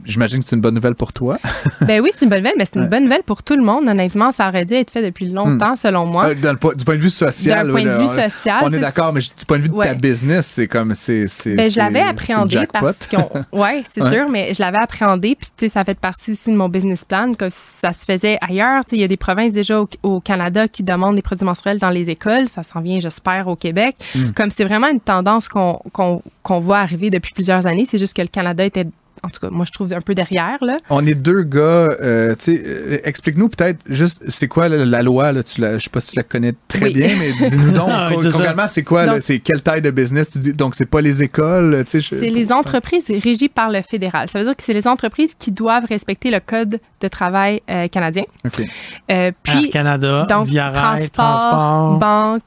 J'imagine 0.04 0.40
que 0.42 0.46
c'est 0.48 0.56
une 0.56 0.62
bonne 0.62 0.74
nouvelle 0.74 0.96
pour 0.96 1.12
toi. 1.12 1.38
ben 1.80 2.00
oui, 2.00 2.10
c'est 2.14 2.24
une 2.24 2.28
bonne 2.30 2.38
nouvelle, 2.40 2.54
mais 2.58 2.64
c'est 2.64 2.74
une 2.76 2.82
Ouais. 2.82 2.88
bonne 2.88 3.04
nouvelle 3.04 3.22
pour 3.22 3.42
tout 3.44 3.54
le 3.56 3.62
monde. 3.62 3.88
Honnêtement, 3.88 4.32
ça 4.32 4.48
aurait 4.48 4.64
dû 4.64 4.74
être 4.74 4.90
fait 4.90 5.02
depuis 5.02 5.28
longtemps, 5.28 5.76
selon 5.76 6.04
moi. 6.04 6.30
Euh, 6.30 6.34
dans 6.34 6.50
le 6.50 6.58
po- 6.58 6.74
du 6.74 6.84
point 6.84 6.96
de 6.96 7.00
vue 7.00 7.10
social. 7.10 7.66
D'un 7.68 7.72
point 7.72 7.82
oui, 7.82 7.86
de 7.86 7.90
vue 7.98 8.04
on- 8.04 8.06
social. 8.30 8.58
On 8.62 8.72
est 8.72 8.78
d'accord, 8.80 9.12
mais 9.12 9.20
du 9.20 9.44
point 9.46 9.58
de 9.58 9.62
vue 9.62 9.68
de 9.68 9.82
ta 9.82 9.94
business, 9.94 10.46
c'est 10.46 10.66
comme 10.66 10.94
c'est 10.94 11.26
Ben, 11.46 11.70
je 11.70 11.78
l'avais 11.78 12.00
appréhendé 12.00 12.66
parce 12.72 13.06
qu'on. 13.06 13.28
Ouais, 13.52 13.84
c'est 13.88 14.02
Ouais. 14.02 14.10
sûr, 14.10 14.28
mais 14.28 14.52
je 14.52 14.60
l'avais 14.62 14.78
appréhendé. 14.78 15.36
Puis, 15.36 15.46
tu 15.56 15.66
sais, 15.66 15.68
ça 15.68 15.84
fait 15.84 15.98
partie 15.98 16.32
aussi 16.32 16.50
de 16.50 16.56
mon 16.56 16.68
business 16.68 17.04
plan, 17.04 17.32
que 17.34 17.46
ça 17.50 17.92
se 17.92 18.04
faisait 18.04 18.38
ailleurs. 18.46 18.84
Tu 18.84 18.90
sais, 18.90 18.96
il 18.96 19.00
y 19.00 19.04
a 19.04 19.08
des 19.08 19.16
provinces 19.16 19.52
déjà 19.52 19.80
au, 19.80 19.88
au 20.02 20.20
Canada 20.20 20.66
qui 20.68 20.82
demandent 20.82 21.14
des 21.16 21.22
produits 21.22 21.44
menstruels 21.46 21.78
dans 21.78 21.90
les 21.90 22.10
écoles. 22.10 22.48
Ça 22.48 22.62
s'en 22.64 22.80
vient, 22.80 22.98
j'espère, 23.00 23.46
au 23.48 23.54
Québec. 23.56 23.96
Mm. 24.14 24.30
Comme 24.32 24.50
c'est 24.50 24.64
vraiment 24.64 24.88
une 24.88 25.00
tendance 25.00 25.48
qu'on 25.48 25.78
qu'on 25.92 26.20
qu'on 26.42 26.58
voit 26.58 26.78
arriver 26.78 27.10
depuis 27.10 27.32
plusieurs 27.32 27.66
années. 27.66 27.86
C'est 27.88 27.98
juste 27.98 28.14
que 28.16 28.22
le 28.22 28.28
Canada 28.28 28.64
était. 28.64 28.86
En 29.22 29.28
tout 29.30 29.40
cas, 29.40 29.48
moi, 29.50 29.64
je 29.64 29.72
trouve 29.72 29.92
un 29.92 30.00
peu 30.00 30.14
derrière, 30.14 30.58
là. 30.60 30.76
On 30.90 31.06
est 31.06 31.14
deux 31.14 31.42
gars. 31.44 31.60
euh, 31.60 32.34
euh, 32.48 32.98
explique-nous 33.04 33.48
peut-être 33.48 33.78
juste 33.86 34.22
c'est 34.28 34.48
quoi 34.48 34.68
la, 34.68 34.84
la 34.84 35.02
loi 35.02 35.32
là? 35.32 35.42
Tu 35.42 35.60
la, 35.60 35.78
je 35.78 35.84
sais 35.84 35.90
pas 35.90 36.00
si 36.00 36.10
tu 36.10 36.16
la 36.16 36.22
connais 36.24 36.52
très 36.68 36.86
Oui. 36.86 36.94
bien, 36.94 37.08
mais 37.18 37.48
dis-nous 37.48 37.70
donc 37.72 37.88
Ah 37.90 38.10
concrètement 38.12 38.66
c'est 38.68 38.82
quoi 38.82 39.06
là, 39.06 39.20
C'est 39.20 39.38
quelle 39.38 39.62
taille 39.62 39.80
de 39.82 39.90
business? 39.90 40.28
Tu 40.30 40.38
dis 40.40 40.52
donc 40.52 40.74
c'est 40.74 40.84
pas 40.86 41.00
les 41.00 41.22
écoles. 41.22 41.82
Tu 41.84 41.90
sais, 41.90 42.00
je- 42.00 42.20
C'est 42.20 42.28
les 42.30 42.52
entreprises 42.52 43.06
régies 43.22 43.48
par 43.48 43.70
le 43.70 43.80
fédéral. 43.82 44.28
Ça 44.28 44.38
veut 44.40 44.44
dire 44.44 44.56
que 44.56 44.62
c'est 44.62 44.74
les 44.74 44.86
entreprises 44.86 45.34
qui 45.38 45.52
doivent 45.52 45.86
respecter 45.86 46.30
le 46.30 46.40
code 46.40 46.78
de 47.00 47.08
travail 47.08 47.62
euh, 47.70 47.88
canadien. 47.88 48.24
Ok. 48.44 48.62
Euh, 49.10 49.30
puis, 49.42 49.64
Air 49.66 49.70
Canada, 49.70 50.26
donc, 50.28 50.48
Via 50.48 50.70
Rail, 50.70 51.08
transport, 51.10 51.38
transport. 51.40 51.98
banque, 51.98 52.42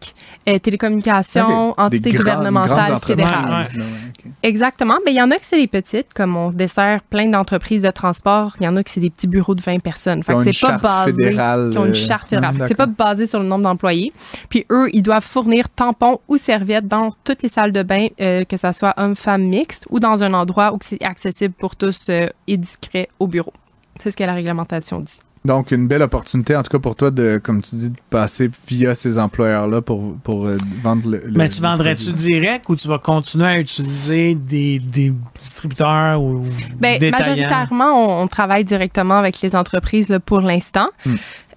euh, 0.50 0.60
télécommunications, 0.60 1.70
Ok. 1.72 1.76
entité 1.80 2.10
Des 2.10 2.18
grandes- 2.18 2.26
gouvernementale 2.26 2.88
grandes 2.90 3.06
fédérale. 3.06 3.46
entreprises, 3.46 3.78
là, 3.78 3.84
ouais, 3.84 3.90
ok. 4.26 4.32
Exactement. 4.44 4.98
Mais 5.06 5.12
il 5.12 5.18
y 5.18 5.22
en 5.22 5.32
a 5.32 5.36
que 5.36 5.44
c'est 5.46 5.58
les 5.58 5.68
petites, 5.68 6.14
comme 6.14 6.36
on 6.36 6.50
dessert 6.68 7.02
plein 7.10 7.30
d'entreprises 7.30 7.82
de 7.82 7.90
transport. 7.92 8.56
Il 8.60 8.64
y 8.66 8.68
en 8.68 8.76
a 8.76 8.84
que 8.84 8.90
c'est 8.90 9.00
des 9.00 9.10
petits 9.10 9.28
bureaux 9.28 9.56
de 9.56 9.62
20 9.62 9.80
personnes. 9.82 10.24
Fait 10.24 10.36
Qui 10.36 10.54
c'est 10.54 10.68
pas 10.68 10.78
basé. 10.78 11.12
fédérale, 11.14 11.70
Qui 11.72 11.78
ont 11.78 11.86
une 11.86 11.92
euh, 11.92 11.94
charte 11.94 12.28
fédérale. 12.28 12.56
c'est 12.68 12.76
pas 12.76 12.86
basé 12.86 13.26
sur 13.28 13.40
le 13.40 13.46
nombre 13.46 13.64
d'employés. 13.64 14.14
Puis 14.50 14.66
eux, 14.72 14.90
ils 14.94 15.02
doivent 15.02 15.24
fournir 15.24 15.70
tampons 15.70 16.20
ou 16.28 16.38
serviettes 16.38 16.88
dans 16.88 17.14
toutes 17.24 17.42
les 17.44 17.50
salles 17.50 17.72
de 17.72 17.84
bain, 17.84 18.08
euh, 18.22 18.44
que 18.44 18.58
ça 18.58 18.74
soit 18.74 18.94
homme-femme 18.98 19.44
mixte 19.44 19.86
ou 19.90 20.00
dans 20.00 20.24
un 20.24 20.34
endroit 20.34 20.74
où 20.74 20.78
c'est 20.82 21.02
accessible 21.04 21.54
pour 21.58 21.76
tous 21.76 22.08
euh, 22.10 22.28
et 22.48 22.58
discret 22.58 23.10
au 23.20 23.28
bureau. 23.28 23.54
C'est 24.02 24.12
ce 24.12 24.18
que 24.18 24.24
la 24.24 24.34
réglementation 24.34 25.00
dit. 25.00 25.20
Donc 25.48 25.72
une 25.72 25.88
belle 25.88 26.02
opportunité 26.04 26.56
en 26.56 26.62
tout 26.62 26.70
cas 26.70 26.78
pour 26.80 26.96
toi 26.96 27.10
de 27.10 27.40
comme 27.44 27.62
tu 27.62 27.76
dis 27.76 27.90
de 27.90 27.96
passer 28.10 28.50
via 28.68 28.94
ces 28.94 29.18
employeurs 29.18 29.68
là 29.68 29.82
pour 29.82 30.16
pour 30.24 30.46
euh, 30.46 30.58
vendre 30.84 31.10
le. 31.10 31.18
le- 31.26 31.32
Mais 31.38 31.50
tu 31.50 31.62
vendrais-tu 31.62 32.12
direct 32.14 32.68
ou 32.70 32.76
tu 32.76 32.88
vas 32.88 33.00
continuer 33.00 33.46
à 33.48 33.60
utiliser 33.60 34.36
des, 34.36 34.78
des 34.80 35.12
distributeurs 35.40 36.22
ou 36.22 36.46
Ben, 36.80 37.00
détaillants? 37.00 37.30
majoritairement, 37.30 38.20
on, 38.20 38.24
on 38.24 38.28
travaille 38.28 38.66
directement 38.66 39.16
avec 39.18 39.42
les 39.42 39.56
entreprises 39.56 40.10
là, 40.10 40.20
pour 40.20 40.42
l'instant. 40.42 40.88
Hmm. 41.06 41.16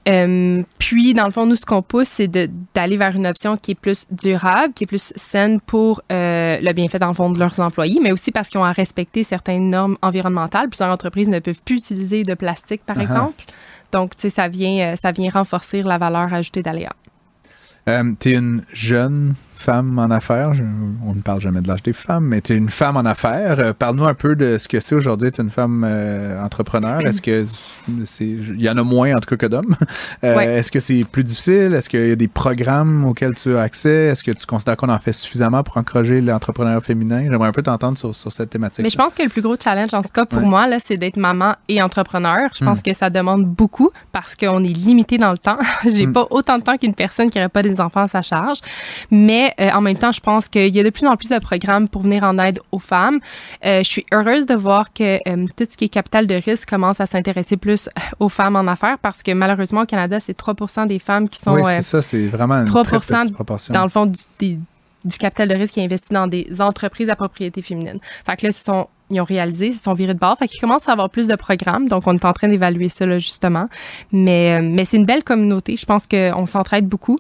Euh, 0.09 0.63
puis, 0.79 1.13
dans 1.13 1.27
le 1.27 1.31
fond, 1.31 1.45
nous, 1.45 1.57
ce 1.57 1.67
qu'on 1.67 1.83
pousse, 1.83 2.09
c'est 2.09 2.27
d'aller 2.75 2.97
vers 2.97 3.15
une 3.15 3.27
option 3.27 3.59
qui 3.59 3.73
est 3.73 3.75
plus 3.75 4.07
durable, 4.11 4.73
qui 4.73 4.85
est 4.85 4.87
plus 4.87 5.13
saine 5.15 5.61
pour 5.61 6.01
euh, 6.11 6.57
le 6.61 6.73
bienfait, 6.73 6.99
dans 6.99 7.09
le 7.09 7.15
fond, 7.15 7.31
de 7.31 7.39
leurs 7.39 7.61
employés, 7.61 8.01
mais 8.03 8.11
aussi 8.11 8.31
parce 8.33 8.49
qu'ils 8.49 8.59
ont 8.61 8.65
à 8.65 8.73
respecter 8.73 9.25
certaines 9.25 9.69
normes 9.69 9.99
environnementales. 10.01 10.69
Plusieurs 10.71 10.91
entreprises 10.91 11.29
ne 11.29 11.39
peuvent 11.39 11.61
plus 11.65 11.77
utiliser 11.77 12.23
de 12.23 12.33
plastique, 12.35 12.81
par 12.87 12.97
Ah 12.99 13.01
ah. 13.01 13.13
exemple. 13.13 13.45
Donc, 13.93 14.17
tu 14.17 14.23
sais, 14.23 14.31
ça 14.31 14.49
vient, 14.49 14.93
euh, 14.93 14.97
ça 14.97 15.13
vient 15.13 15.31
renforcer 15.31 15.83
la 15.83 15.99
valeur 15.99 16.33
ajoutée 16.33 16.63
d'Aléa. 16.63 16.93
Euh, 17.89 18.13
T'es 18.19 18.33
une 18.35 18.63
jeune 18.73 19.35
femme 19.61 19.99
en 19.99 20.11
affaires. 20.11 20.55
Je- 20.55 20.63
on 21.07 21.15
ne 21.15 21.21
parle 21.21 21.41
jamais 21.41 21.61
de 21.61 21.69
l'âge 21.69 21.83
des 21.83 21.93
femmes, 21.93 22.25
mais 22.27 22.41
tu 22.41 22.53
es 22.53 22.57
une 22.57 22.71
femme 22.71 22.97
en 22.97 23.05
affaires. 23.05 23.59
Euh, 23.61 23.73
Parle-nous 23.73 24.05
un 24.07 24.15
peu 24.15 24.35
de 24.37 24.59
ce 24.59 24.69
que 24.69 24.81
c'est 24.81 24.95
aujourd'hui 24.95 25.29
être 25.29 25.41
une 25.41 25.51
femme 25.51 25.85
euh, 25.87 26.43
entrepreneur. 26.45 27.05
Est-ce 27.07 27.21
que 27.23 27.45
c'est, 28.05 28.25
il 28.27 28.61
y 28.61 28.69
en 28.71 28.77
a 28.77 28.83
moins 28.83 29.15
en 29.17 29.21
tout 29.21 29.29
cas 29.31 29.37
que 29.37 29.47
d'hommes? 29.47 29.77
Euh, 30.25 30.37
Ouais. 30.37 30.47
Est-ce 30.59 30.71
que 30.71 30.81
c'est 30.81 31.03
plus 31.11 31.25
difficile? 31.25 31.75
Est-ce 31.75 31.89
qu'il 31.89 32.09
y 32.09 32.13
a 32.13 32.17
des 32.17 32.29
programmes 32.29 33.05
auxquels 33.05 33.35
tu 33.35 33.57
as 33.57 33.61
accès? 33.63 34.07
Est-ce 34.07 34.23
que 34.23 34.31
tu 34.31 34.47
considères 34.47 34.77
qu'on 34.77 34.89
en 34.89 34.99
fait 34.99 35.13
suffisamment 35.13 35.63
pour 35.63 35.77
encourager 35.77 36.21
l'entrepreneuriat 36.21 36.81
féminin? 36.81 37.25
J'aimerais 37.31 37.49
un 37.49 37.53
peu 37.53 37.63
t'entendre 37.63 37.99
sur, 37.99 38.15
sur 38.15 38.31
cette 38.33 38.51
thématique. 38.51 38.83
Mais 38.85 38.91
je 38.91 38.97
pense 38.97 39.15
que 39.15 39.23
le 39.23 39.29
plus 39.29 39.43
gros 39.43 39.57
challenge, 39.63 39.93
en 39.95 40.03
tout 40.03 40.09
cas 40.15 40.25
pour 40.25 40.41
Ouais. 40.43 40.49
moi, 40.49 40.67
c'est 40.83 40.97
d'être 40.97 41.17
maman 41.17 41.55
et 41.69 41.83
entrepreneur. 41.83 42.49
Je 42.59 42.65
pense 42.65 42.79
Hmm. 42.79 42.83
que 42.83 42.95
ça 42.95 43.11
demande 43.11 43.45
beaucoup 43.45 43.91
parce 44.13 44.37
qu'on 44.37 44.63
est 44.65 44.69
limité 44.69 45.19
dans 45.19 45.33
le 45.33 45.39
temps. 45.39 45.57
J'ai 45.85 46.07
Hmm. 46.07 46.13
pas 46.13 46.27
autant 46.31 46.59
de 46.59 46.63
temps 46.63 46.77
qu'une 46.79 46.95
personne 46.95 47.29
qui 47.31 47.39
n'aurait 47.39 47.49
pas 47.49 47.63
des 47.63 47.81
enfants 47.81 48.03
à 48.03 48.09
sa 48.09 48.23
charge. 48.23 48.59
Mais 49.11 49.50
euh, 49.61 49.71
en 49.71 49.81
même 49.81 49.97
temps, 49.97 50.13
je 50.13 50.21
pense 50.21 50.49
qu'il 50.49 50.69
y 50.75 50.81
a 50.81 50.83
de 50.85 50.91
plus 50.91 51.07
en 51.07 51.17
plus 51.17 51.31
de 51.31 51.39
programmes 51.39 51.89
pour 51.89 52.03
venir 52.03 52.23
en 52.25 52.37
aide 52.39 52.61
aux 52.73 52.79
femmes. 52.79 53.19
Euh, 53.65 53.79
je 53.83 53.89
suis 53.89 54.07
heureuse 54.13 54.47
de 54.47 54.55
voir 54.55 54.93
que 54.93 55.17
euh, 55.29 55.47
tout 55.57 55.65
ce 55.71 55.77
qui 55.77 55.87
est 55.87 55.89
capital 55.89 56.27
de 56.27 56.35
risque 56.35 56.69
commence 56.69 57.01
à 57.01 57.07
s'intéresser 57.07 57.57
plus 57.57 57.89
aux 58.21 58.29
femmes 58.29 58.57
en 58.57 58.67
affaires 58.67 58.99
parce 58.99 59.23
que 59.23 59.33
malheureusement 59.33 59.83
au 59.83 59.87
Canada, 59.87 60.21
c'est 60.21 60.35
3 60.37 60.87
des 60.87 60.99
femmes 60.99 61.29
qui 61.29 61.39
sont 61.41 61.55
oui, 61.55 61.63
c'est 61.67 61.83
ça, 61.83 62.03
c'est 62.03 62.27
vraiment 62.27 62.55
une 62.57 62.65
3% 62.65 62.85
très 62.85 62.99
petite 62.99 63.35
proportion. 63.35 63.75
dans 63.75 63.83
le 63.83 63.89
fond 63.89 64.07
du, 64.07 64.19
des- 64.39 64.59
du 65.05 65.17
capital 65.17 65.49
de 65.49 65.55
risque 65.55 65.75
qui 65.75 65.81
est 65.81 65.85
investi 65.85 66.13
dans 66.13 66.27
des 66.27 66.61
entreprises 66.61 67.09
à 67.09 67.17
propriété 67.17 67.63
féminine. 67.63 67.99
Fait 68.27 68.37
que 68.37 68.47
là, 68.47 68.53
ce 68.53 68.63
sont, 68.63 68.87
ils 69.11 69.21
ont 69.21 69.25
réalisé, 69.25 69.69
ils 69.69 69.77
se 69.77 69.83
sont 69.83 69.95
virés 69.95 70.15
de 70.15 70.19
bord. 70.19 70.37
Fait 70.39 70.49
qu'ils 70.49 70.61
commencent 70.61 70.89
à 70.89 70.93
avoir 70.93 71.11
plus 71.11 71.27
de 71.27 71.35
programmes. 71.37 71.89
Donc, 71.89 72.07
on 72.07 72.15
est 72.15 72.25
en 72.25 72.33
train 72.33 72.49
d'évaluer 72.49 72.89
ça, 72.89 73.07
là, 73.07 73.19
justement. 73.19 73.67
Mais, 74.13 74.59
euh, 74.59 74.63
mais 74.63 74.85
c'est 74.85 74.97
une 74.97 75.07
belle 75.07 75.23
communauté. 75.25 75.77
Je 75.77 75.85
pense 75.87 76.07
qu'on 76.07 76.47
s'entraide 76.47 76.87
beaucoup. 76.87 77.19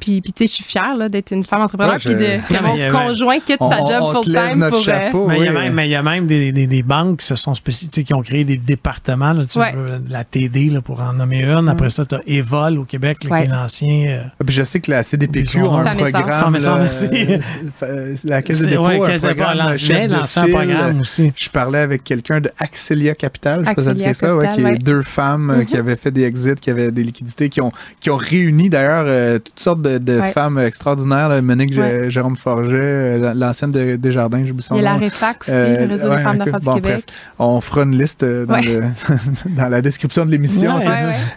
Puis, 0.00 0.20
puis 0.20 0.32
tu 0.32 0.38
sais, 0.38 0.46
je 0.46 0.52
suis 0.52 0.64
fière 0.64 0.96
là, 0.96 1.08
d'être 1.08 1.32
une 1.32 1.44
femme 1.44 1.62
entrepreneur. 1.62 1.94
Ouais, 1.94 1.98
je- 2.00 2.08
Puis 2.08 2.14
de, 2.18 2.48
que 2.48 2.54
Non, 2.54 2.60
mais 2.62 2.74
il 2.74 2.80
y 2.80 2.82
a- 2.84 2.92
mon 2.92 2.98
conjoint 3.08 3.38
quitte 3.40 3.56
On- 3.60 3.70
sa 3.70 3.78
job 3.78 4.12
full-time 4.12 4.56
notre 4.58 4.70
pour... 4.70 4.78
euh, 4.80 4.82
chapeau. 4.82 5.26
Mais 5.28 5.38
il 5.38 5.44
y 5.44 5.48
a 5.48 5.52
même, 5.52 5.74
mais 5.74 5.86
il 5.88 5.90
y 5.90 5.96
a 5.96 6.02
même 6.02 6.26
des, 6.26 6.52
des, 6.52 6.66
des 6.66 6.82
banques 6.82 7.20
qui 7.20 7.26
se 7.26 7.34
sont 7.36 7.54
spécifiques, 7.54 8.06
qui 8.06 8.14
ont 8.14 8.22
créé 8.22 8.44
des 8.44 8.56
départements, 8.56 9.32
là, 9.32 9.44
tu 9.46 9.58
Ouais. 9.58 9.72
veux, 9.72 10.02
la 10.08 10.24
TD 10.24 10.70
là, 10.70 10.80
pour 10.80 11.00
en 11.00 11.12
nommer 11.12 11.42
une. 11.44 11.68
Après 11.68 11.88
ça, 11.90 12.04
tu 12.04 12.14
as 12.14 12.20
Evol 12.26 12.78
au 12.78 12.84
Québec, 12.84 13.24
là, 13.24 13.30
Ouais. 13.30 13.42
qui 13.42 13.48
est 13.48 13.52
l'ancien. 13.52 14.04
euh, 14.08 14.22
Ah, 14.40 14.44
puis 14.44 14.54
je 14.54 14.62
sais 14.64 14.80
que 14.80 14.90
la 14.90 15.02
CDPQ 15.02 15.58
a 15.58 15.62
un 15.62 15.84
Femme 15.84 15.96
programme. 15.96 16.58
Femme 16.58 16.76
et 16.76 16.80
merci. 16.82 17.06
euh, 17.82 18.14
la 18.24 18.42
Caisse 18.42 18.58
de 18.60 18.64
c'est- 18.64 18.70
dépôt 18.70 18.82
ouais, 18.86 19.00
a 19.00 19.14
un 19.14 19.18
programme 19.18 19.74
file. 19.74 20.52
programme 20.52 21.00
aussi. 21.00 21.31
Je 21.36 21.48
parlais 21.50 21.78
avec 21.78 22.04
quelqu'un 22.04 22.40
de 22.40 22.50
Axelia 22.58 23.14
Capital, 23.14 23.60
je 23.64 23.68
sais 23.68 23.74
pas 23.74 23.82
si 23.82 23.88
ça 23.88 23.94
dit 23.94 24.04
Axelia 24.04 24.14
ça, 24.30 24.36
ouais, 24.36 24.44
Capital, 24.46 24.70
qui 24.72 24.76
est 24.76 24.84
deux 24.84 25.02
femmes 25.02 25.50
euh, 25.50 25.64
qui 25.64 25.76
avaient 25.76 25.96
fait 25.96 26.10
des 26.10 26.22
exits, 26.24 26.54
qui 26.60 26.70
avaient 26.70 26.90
des 26.90 27.02
liquidités, 27.02 27.48
qui 27.48 27.60
ont, 27.60 27.72
qui 28.00 28.10
ont 28.10 28.16
réuni 28.16 28.68
d'ailleurs 28.70 29.04
euh, 29.06 29.38
toutes 29.38 29.60
sortes 29.60 29.82
de, 29.82 29.98
de 29.98 30.20
Ouais. 30.20 30.30
femmes 30.32 30.58
extraordinaires. 30.58 31.28
là. 31.28 31.40
Monique. 31.42 31.72
Jérôme 32.08 32.36
Forget, 32.36 32.70
euh, 32.76 33.34
l'ancienne 33.34 33.72
de 33.72 33.96
Desjardins, 33.96 34.44
j'oublie 34.44 34.62
son 34.62 34.74
Il 34.76 34.78
y 34.78 34.80
a 34.86 34.92
la 34.92 34.94
nom. 34.94 35.00
REFAC 35.04 35.42
aussi, 35.42 35.50
Euh, 35.52 35.86
le 35.86 35.92
réseau 35.92 36.08
ouais, 36.08 36.16
des 36.16 36.22
femmes 36.22 36.38
d'affaires 36.38 36.60
bon, 36.60 36.74
du 36.74 36.80
Québec. 36.82 37.04
On 37.38 37.60
fera 37.60 37.82
une 37.82 37.96
liste 37.98 38.22
euh, 38.22 38.46
dans, 38.46 38.56
le- 38.58 38.82
dans 39.56 39.68
la 39.68 39.80
description 39.82 40.24
de 40.26 40.30
l'émission. 40.30 40.80
Sais. 40.80 40.86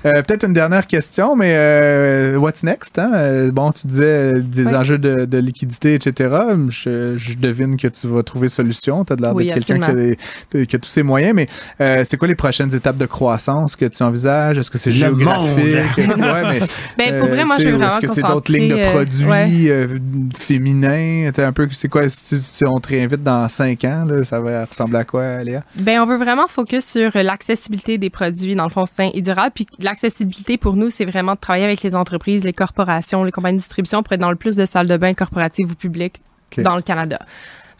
Euh, 0.06 0.22
Peut-être 0.24 0.46
une 0.46 0.54
dernière 0.54 0.88
question, 0.88 1.36
mais 1.36 1.54
euh, 1.56 2.36
what's 2.38 2.64
next? 2.64 2.98
Hein? 3.00 3.12
Euh, 3.16 3.52
Bon, 3.52 3.72
tu 3.72 3.88
disais 3.88 4.04
euh, 4.06 4.42
des 4.42 4.68
enjeux 4.76 4.98
de, 4.98 5.26
de 5.26 5.38
liquidité, 5.38 5.94
etc. 5.96 6.30
Je, 6.70 7.16
je 7.18 7.36
devine 7.36 7.78
que 7.78 7.88
tu 7.88 8.08
vas 8.08 8.24
trouver 8.24 8.50
solution. 8.50 9.06
Tu 9.06 9.14
as 9.14 9.16
l'air 9.16 9.34
Oui, 9.36 9.46
d'être 9.46 9.66
quelqu'un 9.66 9.85
qui, 9.86 9.92
a 9.92 9.94
absolument. 9.94 10.16
des- 10.52 10.60
de- 10.60 10.64
qui 10.66 10.76
a 10.76 10.80
tous 10.80 10.90
ses 10.90 11.04
moyens, 11.04 11.34
mais 11.36 11.48
euh, 11.82 12.04
c'est 12.08 12.18
quoi 12.18 12.28
les 12.28 12.36
prochaines 12.36 12.74
étapes 12.74 12.98
de 12.98 13.06
croissance 13.06 13.76
que 13.76 13.86
tu 13.86 14.02
envisages? 14.04 14.58
Est-ce 14.58 14.70
que 14.72 14.78
c'est 14.78 14.92
géographique? 14.92 15.58
ouais, 15.98 16.14
mais, 16.18 16.60
Ben, 16.98 17.20
pour 17.20 17.30
euh, 17.30 17.34
vrai, 17.34 17.46
moi, 17.46 17.56
je 17.58 17.64
sais, 17.64 17.72
veux 17.72 17.78
vraiment 17.78 17.92
Est-ce 17.98 18.08
que 18.08 18.14
c'est 18.14 18.24
d'autres 18.24 18.52
lignes 18.52 18.70
de 18.70 18.76
euh, 18.78 18.92
produits 18.92 19.26
ouais. 19.26 19.48
euh, 19.70 19.88
féminins? 20.36 21.32
T'es 21.32 21.44
un 21.44 21.52
peu, 21.54 21.68
c'est 21.72 21.90
quoi, 21.90 22.08
si, 22.10 22.42
si 22.42 22.64
on 22.66 22.80
te 22.80 22.90
réinvite 22.90 23.24
dans 23.24 23.48
cinq 23.50 23.84
ans, 23.86 24.06
là, 24.08 24.24
ça 24.24 24.40
va 24.40 24.66
ressembler 24.66 25.00
à 25.00 25.04
quoi, 25.04 25.44
Léa? 25.44 25.64
Ben, 25.76 26.00
on 26.02 26.06
veut 26.06 26.18
vraiment 26.18 26.48
focus 26.48 26.86
sur 26.86 27.12
l'accessibilité 27.16 27.98
des 27.98 28.10
produits, 28.10 28.56
dans 28.56 28.64
le 28.66 28.70
fond, 28.70 28.86
sains 28.86 29.10
et 29.14 29.22
durables. 29.22 29.52
Puis 29.54 29.66
l'accessibilité, 29.80 30.58
pour 30.58 30.76
nous, 30.76 30.90
c'est 30.90 31.06
vraiment 31.06 31.34
de 31.34 31.40
travailler 31.40 31.66
avec 31.66 31.82
les 31.84 31.96
entreprises, 31.96 32.44
les 32.44 32.54
corporations, 32.54 33.24
les 33.24 33.32
compagnies 33.32 33.58
de 33.58 33.62
distribution 33.62 34.04
pour 34.04 34.14
être 34.14 34.20
dans 34.22 34.30
le 34.30 34.36
plus 34.36 34.56
de 34.56 34.66
salles 34.66 34.88
de 34.88 34.98
bain 34.98 35.14
corporatives 35.14 35.72
ou 35.72 35.76
publiques 35.76 36.22
Ok. 36.56 36.64
dans 36.64 36.76
le 36.76 36.82
Canada. 36.82 37.20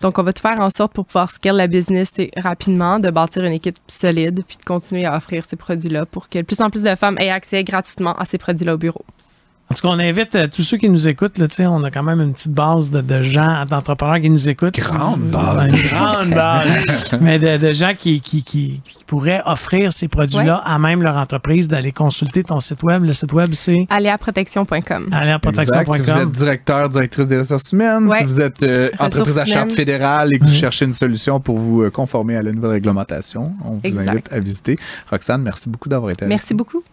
Donc, 0.02 0.20
on 0.20 0.24
va 0.24 0.34
tout 0.34 0.42
faire 0.42 0.60
en 0.60 0.70
sorte 0.70 0.94
pour 0.94 1.06
pouvoir 1.06 1.32
scale 1.32 1.56
la 1.56 1.68
business 1.68 2.14
rapidement, 2.38 3.00
de 3.00 3.10
bâtir 3.10 3.44
une 3.44 3.54
équipe 3.54 3.78
solide, 3.88 4.44
puis 4.48 4.58
de 4.58 4.64
continuer 4.64 5.06
à 5.06 5.16
offrir 5.16 5.46
ces 5.46 5.56
produits-là 5.56 6.06
pour 6.06 6.30
que 6.30 6.40
de 6.40 6.44
plus 6.44 6.62
en 6.62 6.70
plus 6.70 6.84
de 6.84 6.96
femmes 6.96 7.18
aient 7.20 7.30
accès 7.30 7.64
gratuitement 7.64 8.16
à 8.16 8.26
ces 8.26 8.38
produits-là 8.38 8.76
au 8.76 8.78
bureau. 8.78 9.06
En 9.72 9.74
tout 9.74 9.82
cas, 9.82 9.88
on 9.96 10.00
invite 10.00 10.36
euh, 10.36 10.48
tous 10.48 10.62
ceux 10.62 10.78
qui 10.78 10.88
nous 10.90 11.08
écoutent, 11.08 11.40
là, 11.40 11.48
on 11.72 11.84
a 11.84 11.90
quand 11.90 12.04
même 12.04 12.22
une 12.22 12.34
petite 12.34 12.52
base 12.54 12.92
de, 12.92 13.02
de 13.02 13.24
gens, 13.24 13.66
d'entrepreneurs 13.66 14.22
qui 14.22 14.30
nous 14.30 14.48
écoutent. 14.48 14.78
Grande 14.80 15.22
base. 15.32 15.66
Une 15.66 15.82
grande 15.82 16.30
base. 16.30 17.12
Mais 17.22 17.40
de, 17.40 17.58
de 17.58 17.74
gens 17.74 17.94
qui, 17.98 18.22
qui, 18.22 18.44
qui, 18.44 18.80
qui 18.86 19.04
pourraient 19.08 19.42
offrir 19.46 19.92
ces 19.92 20.08
produits-là 20.08 20.58
à 20.64 20.78
même 20.78 21.02
leur 21.02 21.16
entreprise, 21.18 21.68
d'aller 21.68 21.92
consulter 21.92 22.44
ton 22.44 22.60
site 22.60 22.84
web. 22.84 23.04
Le 23.06 23.14
site 23.14 23.34
web, 23.34 23.54
c'est? 23.54 23.88
Aléaprotection.com. 23.90 24.76
Exact. 24.82 25.04
Si 25.04 25.12
vous 25.12 25.16
êtes 25.16 25.16
aléaprotection.com. 25.16 26.32
directeur, 26.32 26.90
directrice 26.90 27.26
des 27.28 27.40
ressources 27.40 27.72
humaines, 27.72 28.08
Ouais. 28.08 28.20
si 28.20 28.26
vous 28.26 28.42
êtes 28.42 28.62
euh, 28.62 28.90
entreprise 29.00 29.40
à 29.40 29.46
charte 29.48 29.72
fédérale 29.72 30.30
et 30.34 30.38
que 30.40 30.46
vous 30.46 30.54
cherchez 30.54 30.86
une 30.86 30.94
solution 30.94 31.40
pour 31.40 31.58
vous 31.58 31.82
euh, 31.82 31.90
conformer 31.90 32.38
à 32.38 32.44
la 32.44 32.52
nouvelle 32.52 32.72
réglementation, 32.72 33.54
on 33.64 33.72
vous 33.72 33.80
Exact. 33.84 34.10
invite 34.10 34.32
à 34.32 34.40
visiter. 34.40 34.78
Roxane, 35.10 35.42
merci 35.42 35.70
beaucoup 35.70 35.90
d'avoir 35.90 36.12
été 36.12 36.24
avec 36.26 36.30
Merci 36.36 36.54
beaucoup. 36.54 36.84